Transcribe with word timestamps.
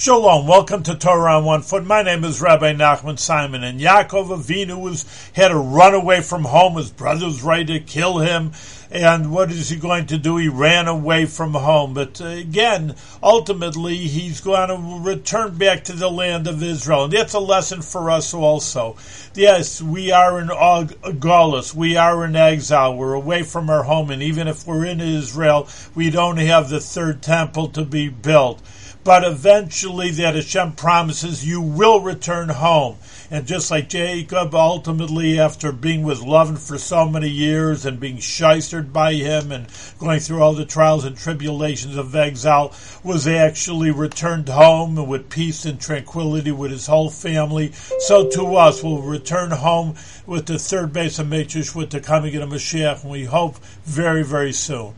Shalom, 0.00 0.46
welcome 0.46 0.82
to 0.84 0.94
Torah 0.94 1.36
on 1.36 1.44
One 1.44 1.60
Foot. 1.60 1.84
My 1.84 2.00
name 2.02 2.24
is 2.24 2.40
Rabbi 2.40 2.72
Nachman 2.72 3.18
Simon, 3.18 3.62
and 3.62 3.78
Yaakov 3.78 4.28
Avinu 4.28 4.80
was 4.80 5.04
had 5.34 5.48
to 5.48 5.58
run 5.58 5.92
away 5.92 6.22
from 6.22 6.44
home. 6.44 6.78
His 6.78 6.90
brothers 6.90 7.42
ready 7.42 7.78
to 7.78 7.80
kill 7.80 8.20
him, 8.20 8.52
and 8.90 9.30
what 9.30 9.50
is 9.50 9.68
he 9.68 9.76
going 9.76 10.06
to 10.06 10.16
do? 10.16 10.38
He 10.38 10.48
ran 10.48 10.88
away 10.88 11.26
from 11.26 11.52
home, 11.52 11.92
but 11.92 12.18
uh, 12.18 12.28
again, 12.28 12.94
ultimately, 13.22 13.98
he's 13.98 14.40
going 14.40 14.70
to 14.70 15.06
return 15.06 15.58
back 15.58 15.84
to 15.84 15.92
the 15.92 16.10
land 16.10 16.46
of 16.46 16.62
Israel, 16.62 17.04
and 17.04 17.12
that's 17.12 17.34
a 17.34 17.38
lesson 17.38 17.82
for 17.82 18.10
us 18.10 18.32
also. 18.32 18.96
Yes, 19.34 19.82
we 19.82 20.10
are 20.12 20.40
in 20.40 20.48
Galus, 20.48 21.74
we 21.74 21.98
are 21.98 22.24
in 22.24 22.36
exile, 22.36 22.96
we're 22.96 23.12
away 23.12 23.42
from 23.42 23.68
our 23.68 23.82
home, 23.82 24.08
and 24.08 24.22
even 24.22 24.48
if 24.48 24.66
we're 24.66 24.86
in 24.86 25.02
Israel, 25.02 25.68
we 25.94 26.08
don't 26.08 26.38
have 26.38 26.70
the 26.70 26.80
third 26.80 27.20
temple 27.20 27.68
to 27.68 27.84
be 27.84 28.08
built 28.08 28.62
but 29.04 29.24
eventually 29.24 29.89
that 29.90 30.36
Hashem 30.36 30.72
promises 30.72 31.46
you 31.46 31.60
will 31.60 32.00
return 32.00 32.48
home. 32.48 32.96
And 33.28 33.46
just 33.46 33.70
like 33.70 33.88
Jacob, 33.88 34.54
ultimately, 34.54 35.38
after 35.38 35.72
being 35.72 36.04
with 36.04 36.20
Lavan 36.20 36.58
for 36.58 36.78
so 36.78 37.08
many 37.08 37.28
years 37.28 37.84
and 37.84 37.98
being 37.98 38.16
shystered 38.16 38.92
by 38.92 39.14
him 39.14 39.50
and 39.50 39.66
going 39.98 40.20
through 40.20 40.42
all 40.42 40.54
the 40.54 40.64
trials 40.64 41.04
and 41.04 41.16
tribulations 41.16 41.96
of 41.96 42.14
exile, 42.14 42.72
was 43.02 43.26
actually 43.26 43.90
returned 43.90 44.48
home 44.48 44.94
with 45.08 45.28
peace 45.28 45.64
and 45.64 45.80
tranquility 45.80 46.52
with 46.52 46.70
his 46.70 46.86
whole 46.86 47.10
family. 47.10 47.72
So 47.98 48.28
to 48.30 48.56
us, 48.56 48.82
we'll 48.82 49.02
return 49.02 49.50
home 49.50 49.96
with 50.26 50.46
the 50.46 50.58
third 50.58 50.92
base 50.92 51.18
of 51.18 51.26
Matrish 51.26 51.74
with 51.74 51.90
the 51.90 52.00
coming 52.00 52.36
of 52.36 52.48
Mashiach, 52.48 53.02
and 53.02 53.10
we 53.10 53.24
hope 53.24 53.58
very, 53.84 54.22
very 54.22 54.52
soon. 54.52 54.94